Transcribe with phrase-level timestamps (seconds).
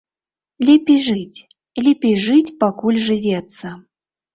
[0.69, 1.39] Лепей жыць,
[1.85, 3.67] лепей жыць, пакуль жывецца.